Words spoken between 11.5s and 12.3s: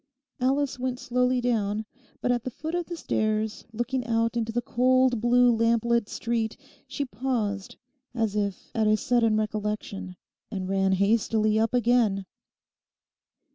up again.